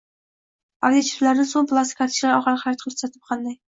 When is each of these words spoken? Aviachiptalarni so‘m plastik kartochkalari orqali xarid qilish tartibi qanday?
Aviachiptalarni 0.87 1.45
so‘m 1.51 1.67
plastik 1.73 2.01
kartochkalari 2.03 2.39
orqali 2.39 2.63
xarid 2.65 2.85
qilish 2.87 3.03
tartibi 3.05 3.27
qanday? 3.35 3.59